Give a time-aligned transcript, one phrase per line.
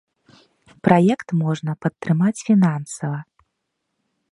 [0.87, 3.19] Праект можна падтрымаць фінансава.